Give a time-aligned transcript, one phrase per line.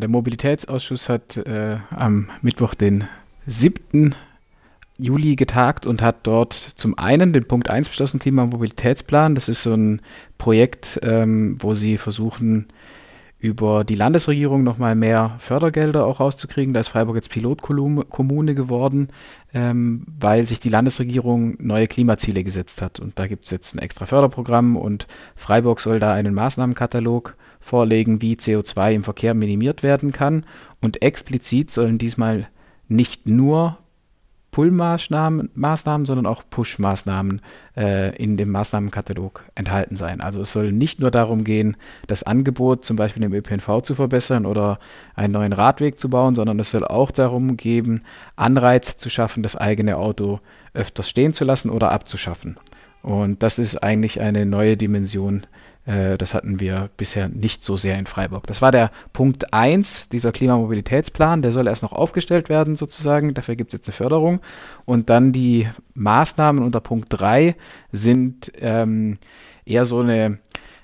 [0.00, 3.04] Der Mobilitätsausschuss hat äh, am Mittwoch den
[3.46, 4.14] 7.
[4.98, 9.34] Juli getagt und hat dort zum einen den Punkt 1 beschlossen, Klimamobilitätsplan.
[9.34, 10.02] Das ist so ein
[10.36, 12.66] Projekt, ähm, wo sie versuchen,
[13.40, 16.74] über die Landesregierung nochmal mehr Fördergelder auch rauszukriegen.
[16.74, 19.10] Da ist Freiburg jetzt Pilotkommune geworden,
[19.54, 22.98] ähm, weil sich die Landesregierung neue Klimaziele gesetzt hat.
[22.98, 25.06] Und da gibt es jetzt ein extra Förderprogramm und
[25.36, 27.36] Freiburg soll da einen Maßnahmenkatalog
[27.68, 30.44] vorlegen, wie CO2 im Verkehr minimiert werden kann.
[30.80, 32.48] Und explizit sollen diesmal
[32.88, 33.78] nicht nur
[34.50, 37.42] Pull-Maßnahmen, Maßnahmen, sondern auch Push-Maßnahmen
[37.76, 40.20] äh, in dem Maßnahmenkatalog enthalten sein.
[40.20, 41.76] Also es soll nicht nur darum gehen,
[42.06, 44.78] das Angebot zum Beispiel im ÖPNV zu verbessern oder
[45.14, 48.02] einen neuen Radweg zu bauen, sondern es soll auch darum gehen,
[48.36, 50.40] Anreize zu schaffen, das eigene Auto
[50.72, 52.56] öfters stehen zu lassen oder abzuschaffen.
[53.02, 55.46] Und das ist eigentlich eine neue Dimension
[55.88, 58.46] äh, das hatten wir bisher nicht so sehr in Freiburg.
[58.46, 61.40] Das war der Punkt 1, dieser Klimamobilitätsplan.
[61.40, 63.32] Der soll erst noch aufgestellt werden, sozusagen.
[63.32, 64.40] Dafür gibt es jetzt eine Förderung.
[64.84, 67.56] Und dann die Maßnahmen unter Punkt 3
[67.90, 69.16] sind ähm,
[69.64, 70.38] eher so eine,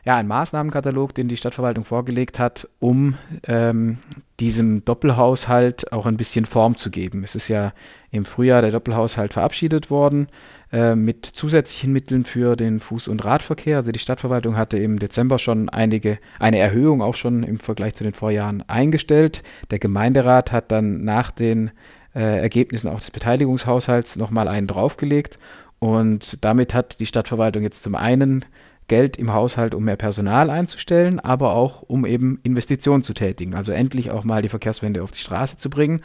[0.06, 3.98] ja, ein Maßnahmenkatalog, den die Stadtverwaltung vorgelegt hat, um ähm,
[4.40, 7.24] diesem Doppelhaushalt auch ein bisschen Form zu geben.
[7.24, 7.74] Es ist ja
[8.10, 10.28] im Frühjahr der Doppelhaushalt verabschiedet worden
[10.74, 13.76] äh, mit zusätzlichen Mitteln für den Fuß- und Radverkehr.
[13.76, 18.02] Also die Stadtverwaltung hatte im Dezember schon einige, eine Erhöhung auch schon im Vergleich zu
[18.02, 19.44] den Vorjahren eingestellt.
[19.70, 21.70] Der Gemeinderat hat dann nach den
[22.12, 25.38] äh, Ergebnissen auch des Beteiligungshaushalts nochmal einen draufgelegt.
[25.78, 28.44] Und damit hat die Stadtverwaltung jetzt zum einen
[28.88, 33.54] Geld im Haushalt, um mehr Personal einzustellen, aber auch um eben Investitionen zu tätigen.
[33.54, 36.02] Also endlich auch mal die Verkehrswende auf die Straße zu bringen.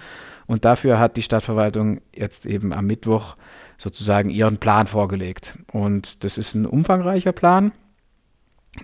[0.50, 3.36] Und dafür hat die Stadtverwaltung jetzt eben am Mittwoch
[3.78, 5.54] sozusagen ihren Plan vorgelegt.
[5.72, 7.72] Und das ist ein umfangreicher Plan.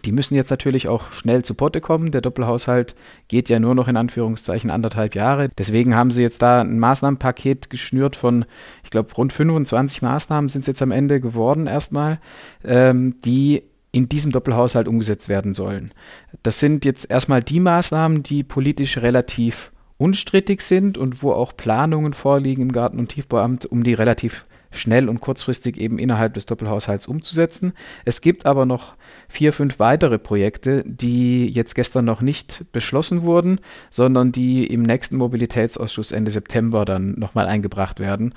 [0.03, 2.11] Die müssen jetzt natürlich auch schnell zu Potte kommen.
[2.11, 2.95] Der Doppelhaushalt
[3.29, 5.49] geht ja nur noch in Anführungszeichen anderthalb Jahre.
[5.57, 8.45] Deswegen haben sie jetzt da ein Maßnahmenpaket geschnürt von,
[8.83, 12.19] ich glaube, rund 25 Maßnahmen sind es jetzt am Ende geworden erstmal,
[12.63, 15.95] ähm, die in diesem Doppelhaushalt umgesetzt werden sollen.
[16.43, 22.13] Das sind jetzt erstmal die Maßnahmen, die politisch relativ unstrittig sind und wo auch Planungen
[22.13, 24.45] vorliegen im Garten- und Tiefbauamt, um die relativ
[24.77, 27.73] schnell und kurzfristig eben innerhalb des Doppelhaushalts umzusetzen.
[28.03, 28.95] Es gibt aber noch
[29.27, 35.17] vier, fünf weitere Projekte, die jetzt gestern noch nicht beschlossen wurden, sondern die im nächsten
[35.17, 38.33] Mobilitätsausschuss Ende September dann nochmal eingebracht werden.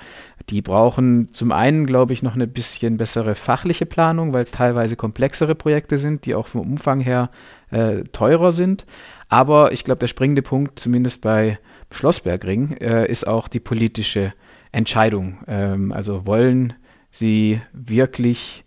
[0.49, 4.95] Die brauchen zum einen, glaube ich, noch eine bisschen bessere fachliche Planung, weil es teilweise
[4.95, 7.29] komplexere Projekte sind, die auch vom Umfang her
[7.71, 8.85] äh, teurer sind.
[9.29, 11.59] Aber ich glaube, der springende Punkt, zumindest bei
[11.91, 14.33] Schlossbergring, äh, ist auch die politische
[14.71, 15.37] Entscheidung.
[15.47, 16.73] Ähm, also wollen
[17.11, 18.65] sie wirklich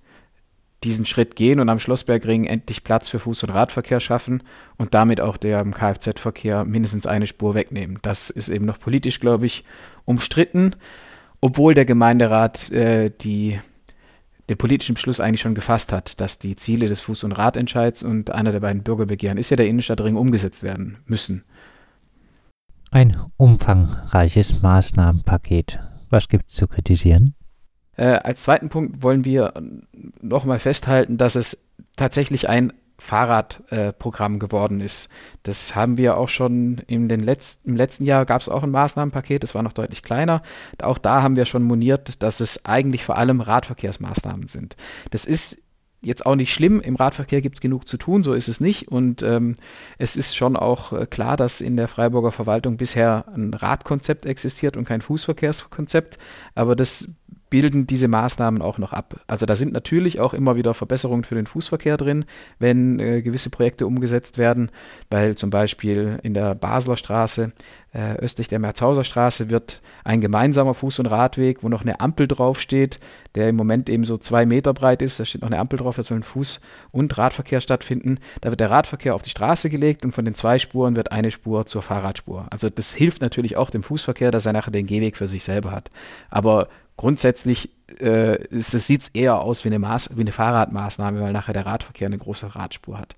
[0.85, 4.43] diesen Schritt gehen und am Schlossbergring endlich Platz für Fuß- und Radverkehr schaffen
[4.79, 7.99] und damit auch der Kfz-Verkehr mindestens eine Spur wegnehmen.
[8.03, 9.65] Das ist eben noch politisch, glaube ich,
[10.05, 10.75] umstritten,
[11.41, 13.61] obwohl der Gemeinderat äh, die,
[14.49, 18.31] den politischen Beschluss eigentlich schon gefasst hat, dass die Ziele des Fuß- und Radentscheids und
[18.31, 21.45] einer der beiden Bürgerbegehren ist ja der Innenstadtring umgesetzt werden müssen.
[22.91, 25.81] Ein umfangreiches Maßnahmenpaket.
[26.11, 27.35] Was gibt es zu kritisieren?
[27.97, 29.55] Äh, als zweiten Punkt wollen wir
[30.21, 31.59] nochmal festhalten, dass es
[31.97, 32.73] tatsächlich ein
[33.03, 35.09] Fahrradprogramm äh, geworden ist.
[35.43, 38.71] Das haben wir auch schon in den letzten, im letzten Jahr gab es auch ein
[38.71, 40.43] Maßnahmenpaket, das war noch deutlich kleiner.
[40.81, 44.77] Auch da haben wir schon moniert, dass es eigentlich vor allem Radverkehrsmaßnahmen sind.
[45.11, 45.59] Das ist
[46.01, 46.81] jetzt auch nicht schlimm.
[46.81, 48.89] Im Radverkehr gibt es genug zu tun, so ist es nicht.
[48.89, 49.57] Und ähm,
[49.99, 54.77] es ist schon auch äh, klar, dass in der Freiburger Verwaltung bisher ein Radkonzept existiert
[54.77, 56.19] und kein Fußverkehrskonzept.
[56.55, 57.09] Aber das
[57.53, 59.21] bilden diese Maßnahmen auch noch ab.
[59.27, 62.25] Also da sind natürlich auch immer wieder Verbesserungen für den Fußverkehr drin,
[62.59, 64.71] wenn äh, gewisse Projekte umgesetzt werden,
[65.11, 67.53] weil zum Beispiel in der Basler Straße
[67.93, 72.27] äh, östlich der Merzhauser Straße wird ein gemeinsamer Fuß- und Radweg, wo noch eine Ampel
[72.27, 72.99] draufsteht,
[73.35, 75.97] der im Moment eben so zwei Meter breit ist, da steht noch eine Ampel drauf,
[75.97, 78.19] da soll ein Fuß- und Radverkehr stattfinden.
[78.41, 81.31] Da wird der Radverkehr auf die Straße gelegt und von den zwei Spuren wird eine
[81.31, 82.47] Spur zur Fahrradspur.
[82.49, 85.71] Also das hilft natürlich auch dem Fußverkehr, dass er nachher den Gehweg für sich selber
[85.71, 85.91] hat.
[86.31, 91.53] Aber grundsätzlich äh, sieht es eher aus wie eine, Maß, wie eine Fahrradmaßnahme, weil nachher
[91.53, 93.15] der Radverkehr eine große Radspur hat.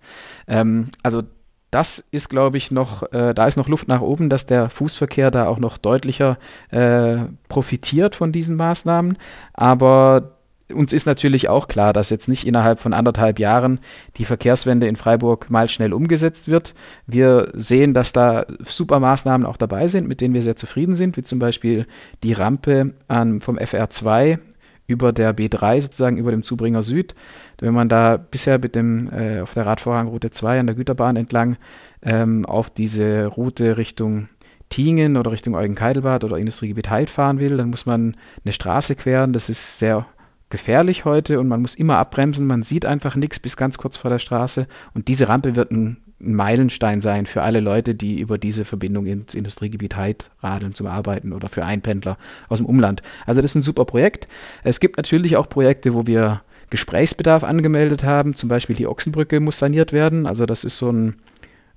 [0.47, 1.23] Ähm, also
[1.71, 5.32] das ist, glaube ich, noch, äh, da ist noch Luft nach oben, dass der Fußverkehr
[5.32, 6.38] da auch noch deutlicher
[6.71, 7.17] äh,
[7.49, 9.19] profitiert von diesen Maßnahmen.
[9.55, 10.38] Aber
[10.73, 13.81] uns ist natürlich auch klar, dass jetzt nicht innerhalb von anderthalb Jahren
[14.17, 16.75] die Verkehrswende in Freiburg mal schnell umgesetzt wird.
[17.07, 21.17] Wir sehen, dass da super Maßnahmen auch dabei sind, mit denen wir sehr zufrieden sind,
[21.17, 21.87] wie zum Beispiel
[22.23, 24.39] die Rampe an, vom FR2
[24.87, 27.15] über der B3 sozusagen über dem Zubringer Süd.
[27.59, 31.57] Wenn man da bisher mit dem äh, auf der Radvorrangroute 2 an der Güterbahn entlang
[32.03, 34.29] ähm, auf diese Route Richtung
[34.71, 39.33] Tingen oder Richtung Eugen-Keidelbad oder Industriegebiet Heid fahren will, dann muss man eine Straße queren.
[39.33, 40.07] Das ist sehr
[40.55, 42.47] gefährlich heute und man muss immer abbremsen.
[42.47, 44.67] Man sieht einfach nichts bis ganz kurz vor der Straße.
[44.95, 49.06] Und diese Rampe wird ein, ein Meilenstein sein für alle Leute, die über diese Verbindung
[49.06, 52.17] ins Industriegebiet Heid radeln zum Arbeiten oder für Einpendler
[52.49, 53.03] aus dem Umland.
[53.27, 54.29] Also das ist ein super Projekt.
[54.62, 58.37] Es gibt natürlich auch Projekte, wo wir Gesprächsbedarf angemeldet haben.
[58.37, 60.27] Zum Beispiel die Ochsenbrücke muss saniert werden.
[60.27, 61.17] Also das ist so ein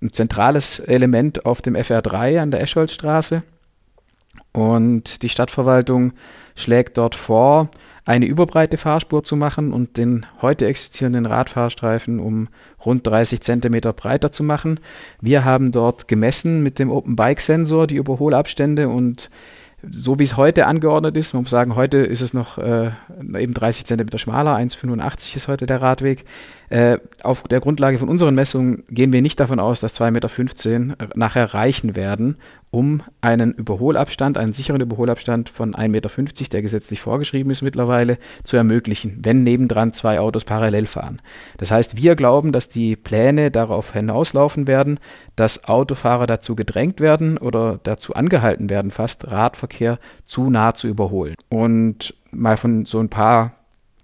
[0.02, 3.44] ein zentrales Element auf dem FR3 an der Escholzstraße.
[4.52, 6.14] Und die Stadtverwaltung
[6.56, 7.70] schlägt dort vor,
[8.08, 12.48] eine überbreite Fahrspur zu machen und den heute existierenden Radfahrstreifen um
[12.86, 14.80] rund 30 Zentimeter breiter zu machen.
[15.20, 19.30] Wir haben dort gemessen mit dem Open Bike Sensor die Überholabstände und
[19.92, 22.92] so wie es heute angeordnet ist, man muss sagen, heute ist es noch äh,
[23.36, 26.24] eben 30 Zentimeter schmaler, 1,85 ist heute der Radweg.
[26.70, 31.10] Äh, auf der Grundlage von unseren Messungen gehen wir nicht davon aus, dass 2,15 Meter
[31.16, 32.38] nachher reichen werden,
[32.72, 36.10] um einen Überholabstand, einen sicheren Überholabstand von 1,50 Meter,
[36.52, 41.22] der gesetzlich vorgeschrieben ist mittlerweile, zu ermöglichen, wenn nebendran zwei Autos parallel fahren.
[41.58, 45.00] Das heißt, wir glauben, dass die Pläne darauf hinauslaufen werden,
[45.38, 51.36] dass Autofahrer dazu gedrängt werden oder dazu angehalten werden, fast Radverkehr zu nah zu überholen.
[51.48, 53.57] Und mal von so ein paar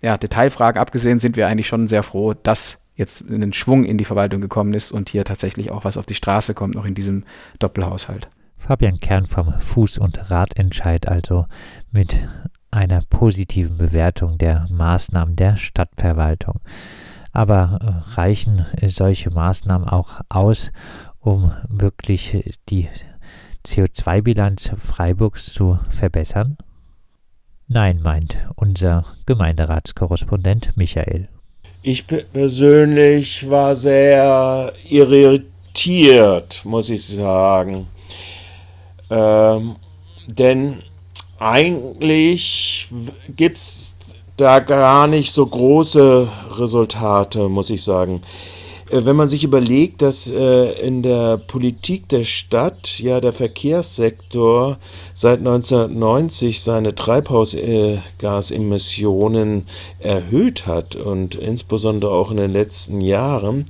[0.03, 4.05] ja, Detailfragen abgesehen, sind wir eigentlich schon sehr froh, dass jetzt ein Schwung in die
[4.05, 7.23] Verwaltung gekommen ist und hier tatsächlich auch was auf die Straße kommt, noch in diesem
[7.59, 8.29] Doppelhaushalt.
[8.57, 11.47] Fabian Kern vom Fuß- und Radentscheid also
[11.91, 12.15] mit
[12.69, 16.59] einer positiven Bewertung der Maßnahmen der Stadtverwaltung.
[17.31, 20.71] Aber äh, reichen solche Maßnahmen auch aus,
[21.19, 22.89] um wirklich die
[23.65, 26.57] CO2-Bilanz Freiburgs zu verbessern?
[27.67, 31.29] Nein, meint unser Gemeinderatskorrespondent Michael.
[31.81, 37.87] Ich persönlich war sehr irritiert, muss ich sagen.
[39.09, 39.75] Ähm,
[40.27, 40.83] denn
[41.39, 42.87] eigentlich
[43.35, 43.95] gibt es
[44.37, 46.27] da gar nicht so große
[46.57, 48.21] Resultate, muss ich sagen.
[48.93, 54.77] Äh, wenn man sich überlegt, dass äh, in der Politik der Stadt ja der Verkehrssektor
[55.13, 59.65] seit 1990 seine Treibhausgasemissionen
[59.99, 63.65] erhöht hat und insbesondere auch in den letzten Jahren,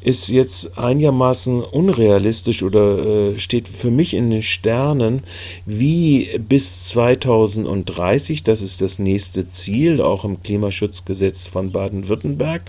[0.00, 5.24] ist jetzt einigermaßen unrealistisch oder äh, steht für mich in den Sternen,
[5.66, 12.62] wie bis 2030, das ist das nächste Ziel, auch im Klimaschutzgesetz von Baden-Württemberg,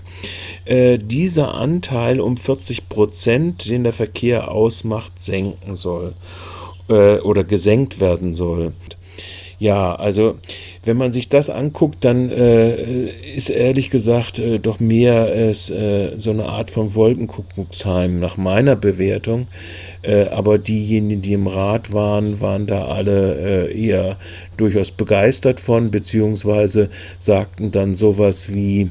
[0.66, 1.89] dieser Anteil
[2.20, 6.14] um 40 Prozent, den der Verkehr ausmacht, senken soll
[6.88, 8.72] äh, oder gesenkt werden soll.
[9.58, 10.38] Ja, also
[10.82, 16.30] wenn man sich das anguckt, dann äh, ist ehrlich gesagt äh, doch mehr äh, so
[16.30, 19.46] eine Art von Wolkenkuckucksheim nach meiner Bewertung.
[20.02, 24.16] Äh, aber diejenigen, die im Rat waren, waren da alle äh, eher
[24.56, 26.88] durchaus begeistert von, beziehungsweise
[27.18, 28.90] sagten dann sowas wie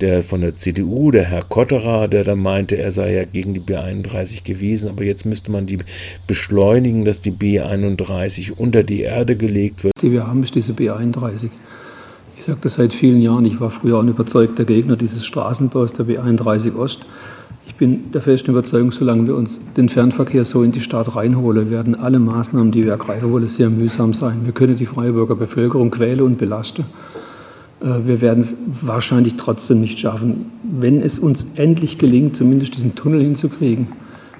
[0.00, 3.60] der von der CDU, der Herr Kotterer, der dann meinte, er sei ja gegen die
[3.60, 5.78] B31 gewesen, aber jetzt müsste man die
[6.26, 9.94] beschleunigen, dass die B31 unter die Erde gelegt wird.
[10.00, 11.29] Wir haben, diese B31.
[12.36, 13.44] Ich sage das seit vielen Jahren.
[13.44, 17.04] Ich war früher ein überzeugter Gegner dieses Straßenbaus der B31 Ost.
[17.66, 21.70] Ich bin der festen Überzeugung, solange wir uns den Fernverkehr so in die Stadt reinholen,
[21.70, 24.40] werden alle Maßnahmen, die wir ergreifen wollen, sehr mühsam sein.
[24.44, 26.84] Wir können die Freiburger Bevölkerung quälen und belasten.
[27.80, 30.46] Äh, wir werden es wahrscheinlich trotzdem nicht schaffen.
[30.62, 33.88] Wenn es uns endlich gelingt, zumindest diesen Tunnel hinzukriegen,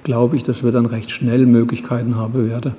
[0.02, 2.75] glaube ich, dass wir dann recht schnell Möglichkeiten haben werden.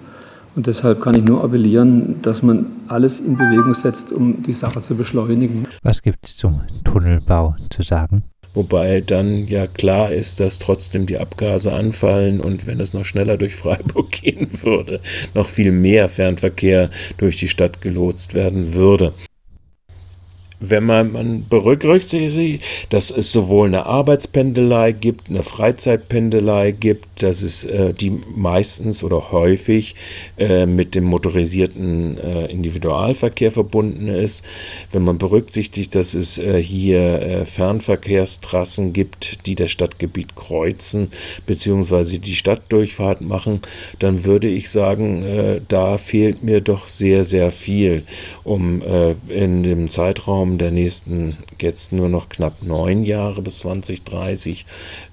[0.55, 4.81] Und deshalb kann ich nur appellieren, dass man alles in Bewegung setzt, um die Sache
[4.81, 5.65] zu beschleunigen.
[5.81, 8.23] Was gibt es zum Tunnelbau zu sagen?
[8.53, 13.37] Wobei dann ja klar ist, dass trotzdem die Abgase anfallen und wenn es noch schneller
[13.37, 14.99] durch Freiburg gehen würde,
[15.33, 19.13] noch viel mehr Fernverkehr durch die Stadt gelotst werden würde
[20.61, 27.63] wenn man, man berücksichtigt, dass es sowohl eine Arbeitspendelei gibt, eine Freizeitpendelei gibt, dass es
[27.63, 29.95] äh, die meistens oder häufig
[30.37, 34.43] äh, mit dem motorisierten äh, Individualverkehr verbunden ist,
[34.91, 41.11] wenn man berücksichtigt, dass es äh, hier äh, Fernverkehrstrassen gibt, die das Stadtgebiet kreuzen
[41.45, 42.17] bzw.
[42.17, 43.61] die Stadtdurchfahrt machen,
[43.99, 48.03] dann würde ich sagen, äh, da fehlt mir doch sehr, sehr viel,
[48.43, 48.81] um
[49.27, 54.65] in dem Zeitraum der nächsten jetzt nur noch knapp neun Jahre bis 2030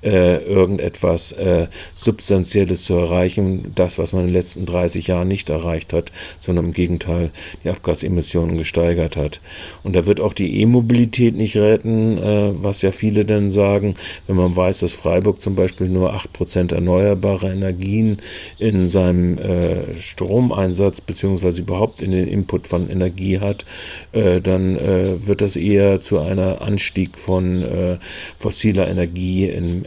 [0.02, 1.68] äh, irgendetwas äh,
[2.00, 6.66] Substanzielles zu erreichen, das, was man in den letzten 30 Jahren nicht erreicht hat, sondern
[6.66, 7.30] im Gegenteil
[7.64, 9.40] die Abgasemissionen gesteigert hat.
[9.82, 13.94] Und da wird auch die E-Mobilität nicht retten, äh, was ja viele dann sagen,
[14.28, 18.18] wenn man weiß, dass Freiburg zum Beispiel nur 8% erneuerbare Energien
[18.60, 23.66] in seinem äh, Stromeinsatz beziehungsweise überhaupt in den Input von Energie hat,
[24.12, 27.98] äh, dann äh, wird das eher zu einer Anstieg von äh,
[28.38, 29.84] fossiler Energie im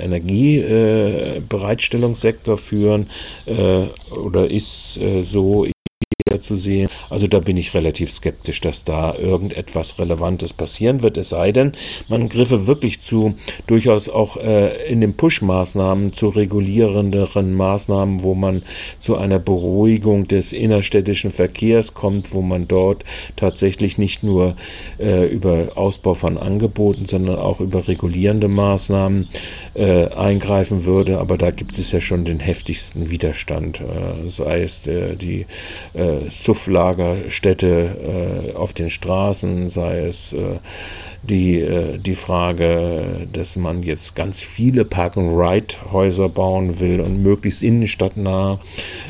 [2.01, 3.07] Energiebereitstellungssektor führen
[3.45, 5.65] äh, oder ist äh, so
[6.39, 6.89] zu sehen.
[7.09, 11.17] Also da bin ich relativ skeptisch, dass da irgendetwas Relevantes passieren wird.
[11.17, 11.73] Es sei denn,
[12.07, 13.35] man griffe wirklich zu
[13.67, 18.63] durchaus auch äh, in den Push-Maßnahmen zu regulierenderen Maßnahmen, wo man
[18.99, 23.03] zu einer Beruhigung des innerstädtischen Verkehrs kommt, wo man dort
[23.35, 24.55] tatsächlich nicht nur
[24.99, 29.27] äh, über Ausbau von Angeboten, sondern auch über regulierende Maßnahmen
[29.73, 31.19] äh, eingreifen würde.
[31.19, 35.45] Aber da gibt es ja schon den heftigsten Widerstand, äh, sei es äh, die
[35.93, 40.59] äh, Sufflagerstätte äh, auf den Straßen, sei es äh,
[41.23, 48.59] die, äh, die Frage, dass man jetzt ganz viele Park-and-Ride-Häuser bauen will und möglichst innenstadtnah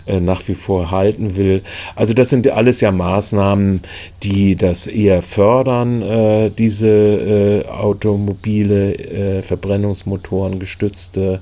[0.06, 1.63] äh, nach wie vor halten will.
[1.96, 3.82] Also das sind alles ja Maßnahmen,
[4.24, 11.41] die das eher fördern, äh, diese automobile, Verbrennungsmotoren gestützte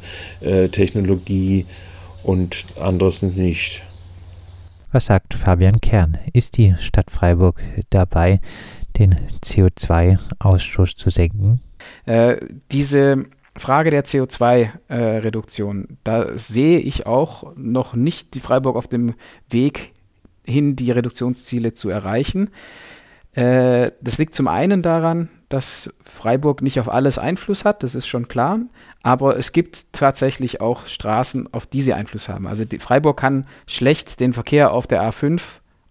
[0.72, 1.66] Technologie
[2.24, 3.82] und anderes nicht.
[4.92, 6.18] Was sagt Fabian Kern?
[6.34, 7.62] Ist die Stadt Freiburg
[7.92, 8.40] dabei,
[9.00, 11.62] den CO2-Ausstoß zu senken?
[12.06, 12.38] Äh,
[12.72, 13.26] diese
[13.56, 19.16] Frage der CO2-Reduktion, äh, da sehe ich auch noch nicht die Freiburg auf dem
[19.50, 19.94] Weg
[20.46, 22.50] hin, die Reduktionsziele zu erreichen.
[23.34, 28.08] Äh, das liegt zum einen daran, dass Freiburg nicht auf alles Einfluss hat, das ist
[28.08, 28.60] schon klar.
[29.02, 32.48] Aber es gibt tatsächlich auch Straßen, auf die sie Einfluss haben.
[32.48, 35.42] Also Freiburg kann schlecht den Verkehr auf der A5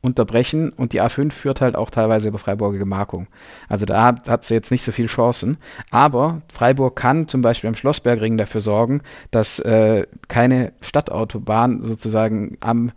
[0.09, 3.29] unterbrechen und die A5 führt halt auch teilweise über Freiburger Gemarkung.
[3.69, 5.59] Also da hat, hat sie jetzt nicht so viele Chancen.
[5.91, 12.93] Aber Freiburg kann zum Beispiel am Schlossbergring dafür sorgen, dass äh, keine Stadtautobahn sozusagen am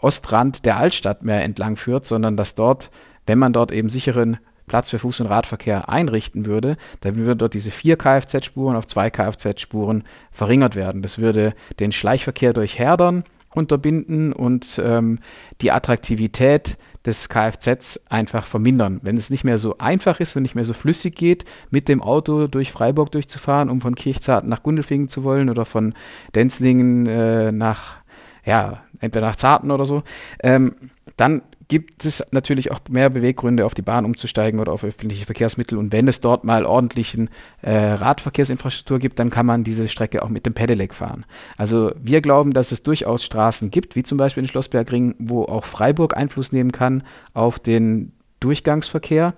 [0.00, 2.90] Ostrand der Altstadt mehr entlang führt, sondern dass dort,
[3.26, 7.54] wenn man dort eben sicheren Platz für Fuß- und Radverkehr einrichten würde, dann würden dort
[7.54, 11.02] diese vier Kfz-Spuren auf zwei Kfz-Spuren verringert werden.
[11.02, 13.24] Das würde den Schleichverkehr durch Herdern
[13.56, 15.18] unterbinden und ähm,
[15.60, 19.00] die Attraktivität des Kfz einfach vermindern.
[19.02, 22.02] Wenn es nicht mehr so einfach ist und nicht mehr so flüssig geht, mit dem
[22.02, 25.94] Auto durch Freiburg durchzufahren, um von Kirchzarten nach Gundelfingen zu wollen oder von
[26.34, 27.96] Denzlingen äh, nach,
[28.44, 30.02] ja, entweder nach Zarten oder so,
[30.42, 30.74] ähm,
[31.16, 35.78] dann gibt es natürlich auch mehr Beweggründe, auf die Bahn umzusteigen oder auf öffentliche Verkehrsmittel.
[35.78, 37.30] Und wenn es dort mal ordentlichen
[37.62, 41.24] äh, Radverkehrsinfrastruktur gibt, dann kann man diese Strecke auch mit dem Pedelec fahren.
[41.56, 45.64] Also wir glauben, dass es durchaus Straßen gibt, wie zum Beispiel den Schlossbergring, wo auch
[45.64, 47.02] Freiburg Einfluss nehmen kann
[47.32, 49.34] auf den Durchgangsverkehr.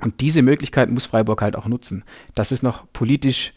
[0.00, 2.04] Und diese Möglichkeit muss Freiburg halt auch nutzen.
[2.34, 3.52] Das ist noch politisch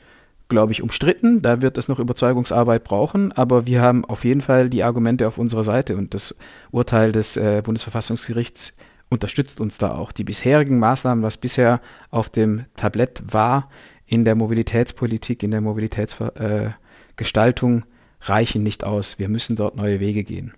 [0.51, 1.41] glaube ich, umstritten.
[1.41, 5.39] Da wird es noch Überzeugungsarbeit brauchen, aber wir haben auf jeden Fall die Argumente auf
[5.39, 6.35] unserer Seite und das
[6.69, 8.75] Urteil des äh, Bundesverfassungsgerichts
[9.09, 10.11] unterstützt uns da auch.
[10.11, 11.81] Die bisherigen Maßnahmen, was bisher
[12.11, 13.67] auf dem Tablett war
[14.05, 17.83] in der Mobilitätspolitik, in der Mobilitätsgestaltung, äh,
[18.21, 19.17] reichen nicht aus.
[19.17, 20.53] Wir müssen dort neue Wege gehen.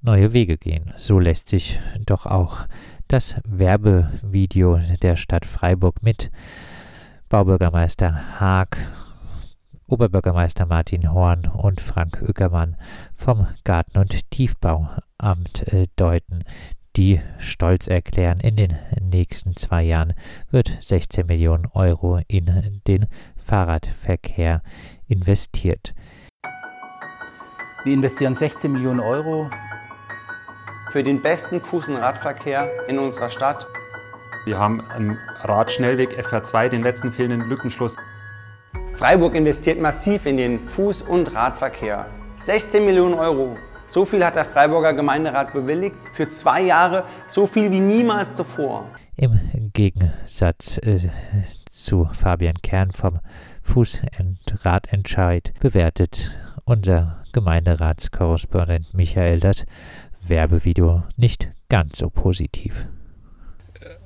[0.00, 0.94] Neue Wege gehen.
[0.96, 2.66] So lässt sich doch auch
[3.08, 6.30] das Werbevideo der Stadt Freiburg mit
[7.28, 8.78] Baubürgermeister Haag,
[9.88, 12.76] Oberbürgermeister Martin Horn und Frank Ueckermann
[13.14, 16.44] vom Garten- und Tiefbauamt äh, deuten,
[16.96, 20.14] die stolz erklären, in den nächsten zwei Jahren
[20.50, 23.06] wird 16 Millionen Euro in den
[23.36, 24.62] Fahrradverkehr
[25.08, 25.94] investiert.
[27.84, 29.50] Wir investieren 16 Millionen Euro
[30.92, 33.66] für den besten Fuß- und Radverkehr in unserer Stadt.
[34.46, 37.96] Wir haben einen Radschnellweg FR2, den letzten fehlenden Lückenschluss.
[38.94, 42.06] Freiburg investiert massiv in den Fuß- und Radverkehr.
[42.36, 43.56] 16 Millionen Euro.
[43.88, 45.96] So viel hat der Freiburger Gemeinderat bewilligt.
[46.12, 48.88] Für zwei Jahre so viel wie niemals zuvor.
[49.16, 49.36] Im
[49.72, 51.00] Gegensatz äh,
[51.68, 53.18] zu Fabian Kern vom
[53.66, 59.66] Fuß- und Radentscheid bewertet unser Gemeinderatskorrespondent Michael das
[60.24, 62.86] Werbevideo nicht ganz so positiv.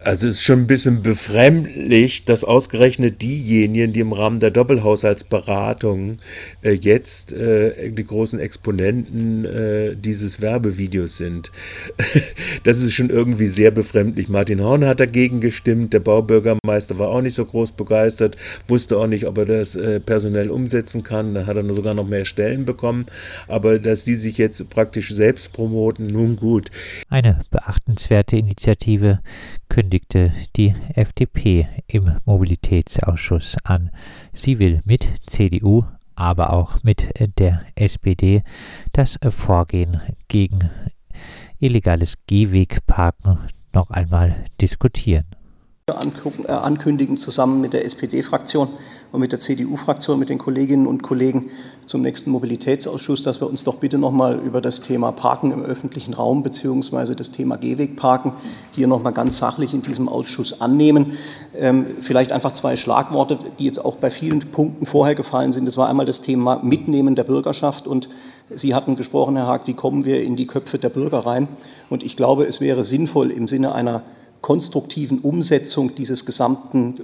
[0.02, 6.16] Also es ist schon ein bisschen befremdlich, dass ausgerechnet diejenigen, die im Rahmen der Doppelhaushaltsberatung
[6.62, 11.52] äh, jetzt äh, die großen Exponenten äh, dieses Werbevideos sind.
[12.64, 14.30] das ist schon irgendwie sehr befremdlich.
[14.30, 18.38] Martin Horn hat dagegen gestimmt, der Baubürgermeister war auch nicht so groß begeistert,
[18.68, 21.34] wusste auch nicht, ob er das äh, personell umsetzen kann.
[21.34, 23.04] Da hat er sogar noch mehr Stellen bekommen.
[23.48, 26.70] Aber dass die sich jetzt praktisch selbst promoten, nun gut.
[27.10, 29.20] Eine beachtenswerte Initiative
[29.90, 33.90] kündigte die FDP im Mobilitätsausschuss an.
[34.32, 35.82] Sie will mit CDU,
[36.14, 37.08] aber auch mit
[37.40, 38.44] der SPD
[38.92, 40.70] das Vorgehen gegen
[41.58, 43.40] illegales Gehwegparken
[43.72, 45.24] noch einmal diskutieren.
[45.88, 48.68] Äh, ankündigen zusammen mit der SPD-Fraktion
[49.10, 51.50] und mit der CDU-Fraktion, mit den Kolleginnen und Kollegen
[51.90, 56.14] zum nächsten Mobilitätsausschuss, dass wir uns doch bitte nochmal über das Thema Parken im öffentlichen
[56.14, 58.34] Raum beziehungsweise das Thema Gehwegparken
[58.70, 61.18] hier nochmal ganz sachlich in diesem Ausschuss annehmen.
[61.58, 65.66] Ähm, vielleicht einfach zwei Schlagworte, die jetzt auch bei vielen Punkten vorher gefallen sind.
[65.66, 68.08] Das war einmal das Thema Mitnehmen der Bürgerschaft und
[68.54, 71.48] Sie hatten gesprochen, Herr Haag, wie kommen wir in die Köpfe der Bürger rein?
[71.88, 74.02] Und ich glaube, es wäre sinnvoll im Sinne einer
[74.40, 76.96] konstruktiven Umsetzung dieses gesamten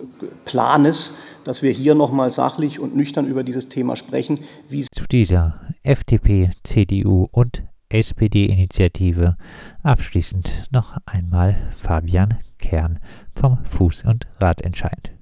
[0.44, 1.16] Planes,
[1.46, 4.40] dass wir hier nochmal sachlich und nüchtern über dieses Thema sprechen.
[4.68, 9.36] Wie Zu dieser FDP, CDU und SPD-Initiative
[9.84, 12.98] abschließend noch einmal Fabian Kern
[13.32, 15.12] vom Fuß- und Radentscheid.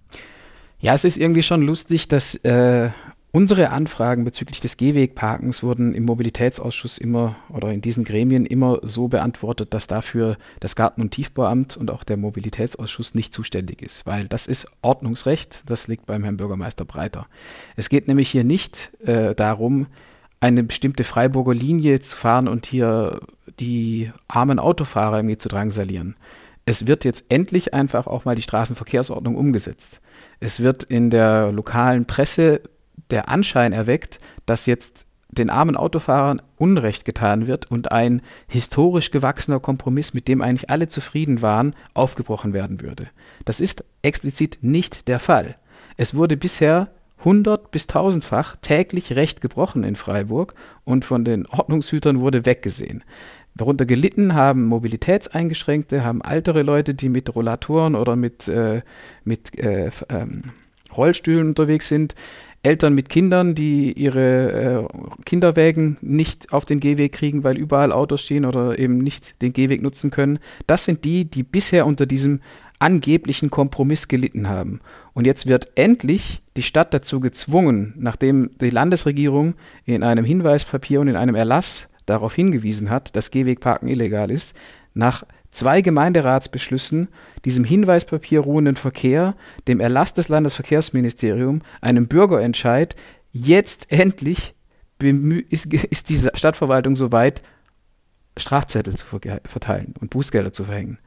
[0.81, 2.89] Ja, es ist irgendwie schon lustig, dass äh,
[3.37, 9.09] Unsere Anfragen bezüglich des Gehwegparkens wurden im Mobilitätsausschuss immer oder in diesen Gremien immer so
[9.09, 14.29] beantwortet, dass dafür das Garten- und Tiefbauamt und auch der Mobilitätsausschuss nicht zuständig ist, weil
[14.29, 17.27] das ist Ordnungsrecht, das liegt beim Herrn Bürgermeister Breiter.
[17.75, 19.89] Es geht nämlich hier nicht äh, darum,
[20.39, 23.19] eine bestimmte Freiburger Linie zu fahren und hier
[23.59, 26.15] die armen Autofahrer irgendwie zu drangsalieren.
[26.67, 30.01] Es wird jetzt endlich einfach auch mal die Straßenverkehrsordnung umgesetzt.
[30.39, 32.61] Es wird in der lokalen Presse
[33.11, 39.61] der Anschein erweckt, dass jetzt den armen Autofahrern Unrecht getan wird und ein historisch gewachsener
[39.61, 43.09] Kompromiss, mit dem eigentlich alle zufrieden waren, aufgebrochen werden würde.
[43.45, 45.57] Das ist explizit nicht der Fall.
[45.97, 46.89] Es wurde bisher
[47.25, 53.03] hundert- bis tausendfach täglich Recht gebrochen in Freiburg und von den Ordnungshütern wurde weggesehen.
[53.57, 58.83] Darunter gelitten haben Mobilitätseingeschränkte, haben ältere Leute, die mit Rollatoren oder mit, äh,
[59.23, 60.43] mit äh, ähm,
[60.95, 62.15] Rollstühlen unterwegs sind.
[62.65, 68.23] Eltern mit Kindern, die ihre äh, Kinderwägen nicht auf den Gehweg kriegen, weil überall Autos
[68.23, 70.39] stehen oder eben nicht den Gehweg nutzen können.
[70.67, 72.41] Das sind die, die bisher unter diesem
[72.79, 74.81] angeblichen Kompromiss gelitten haben.
[75.13, 81.09] Und jetzt wird endlich die Stadt dazu gezwungen, nachdem die Landesregierung in einem Hinweispapier und
[81.09, 84.55] in einem Erlass darauf hingewiesen hat, dass Gehwegparken illegal ist,
[84.95, 85.25] nach
[85.55, 87.09] zwei Gemeinderatsbeschlüssen,
[87.45, 89.35] diesem Hinweispapier ruhenden Verkehr,
[89.69, 92.97] dem Erlass des Landesverkehrsministeriums, einem Bürgerentscheid,
[93.33, 94.55] jetzt endlich
[95.51, 97.43] ist, ist die Stadtverwaltung soweit,
[98.37, 99.07] Strafzettel zu
[99.45, 100.99] verteilen und Bußgelder zu verhängen.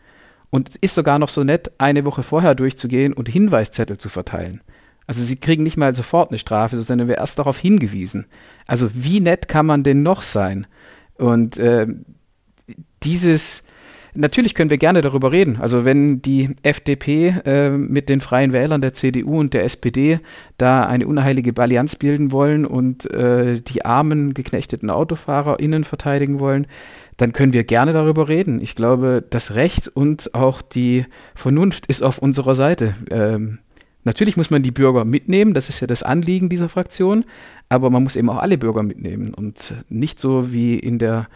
[0.49, 4.61] Und es ist sogar noch so nett, eine Woche vorher durchzugehen und Hinweiszettel zu verteilen.
[5.07, 8.27] Also sie kriegen nicht mal sofort eine Strafe, sondern wir erst darauf hingewiesen.
[8.65, 10.67] Also wie nett kann man denn noch sein?
[11.15, 11.87] Und äh,
[13.03, 13.63] dieses,
[14.19, 15.57] Natürlich können wir gerne darüber reden.
[15.61, 20.19] Also wenn die FDP äh, mit den Freien Wählern der CDU und der SPD
[20.57, 26.65] da eine unheilige Allianz bilden wollen und äh, die armen, geknechteten AutofahrerInnen verteidigen wollen,
[27.17, 28.59] dann können wir gerne darüber reden.
[28.59, 32.95] Ich glaube, das Recht und auch die Vernunft ist auf unserer Seite.
[33.11, 33.59] Ähm,
[34.03, 37.23] natürlich muss man die Bürger mitnehmen, das ist ja das Anliegen dieser Fraktion,
[37.69, 41.27] aber man muss eben auch alle Bürger mitnehmen und nicht so wie in der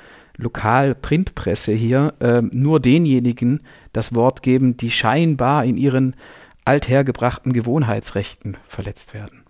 [0.42, 3.62] Lokal-Printpresse hier äh, nur denjenigen
[3.94, 6.16] das Wort geben, die scheinbar in ihren
[6.66, 9.44] althergebrachten Gewohnheitsrechten verletzt werden.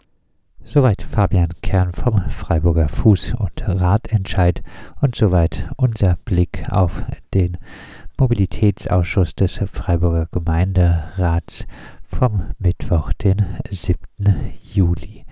[0.63, 4.61] Soweit Fabian Kern vom Freiburger Fuß- und Radentscheid
[5.01, 7.57] und soweit unser Blick auf den
[8.19, 11.65] Mobilitätsausschuss des Freiburger Gemeinderats
[12.03, 13.97] vom Mittwoch, den 7.
[14.61, 15.25] Juli.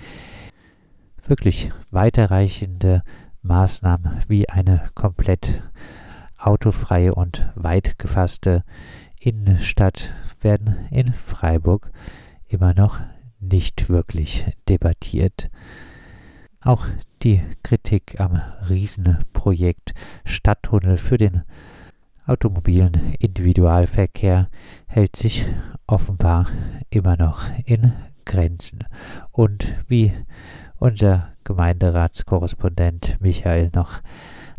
[1.28, 3.04] Wirklich weiterreichende
[3.42, 5.62] Maßnahmen wie eine komplett
[6.38, 8.64] autofreie und weit gefasste
[9.20, 11.92] Innenstadt werden in Freiburg
[12.48, 13.00] immer noch
[13.40, 15.50] nicht wirklich debattiert.
[16.62, 16.86] Auch
[17.24, 19.94] die Kritik am Riesenprojekt
[20.26, 21.44] Stadttunnel für den
[22.26, 24.50] automobilen Individualverkehr
[24.88, 25.46] hält sich
[25.88, 26.48] offenbar
[26.90, 27.94] immer noch in
[28.30, 28.86] Grenzen.
[29.32, 30.14] Und wie
[30.78, 34.02] unser Gemeinderatskorrespondent Michael noch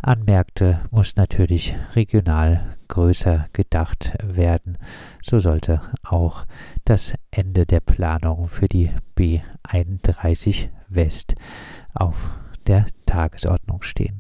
[0.03, 4.77] anmerkte, muss natürlich regional größer gedacht werden.
[5.23, 6.47] So sollte auch
[6.85, 11.37] das Ende der Planung für die B31 West
[11.95, 12.31] auf
[12.67, 14.19] der Tagesordnung stehen.